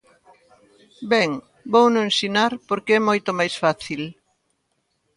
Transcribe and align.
Ben, 1.11 1.29
vouno 1.73 1.99
ensinar 2.09 2.51
porque 2.67 2.91
é 2.95 3.01
moito 3.09 3.29
máis 3.39 3.53
fácil. 3.63 4.01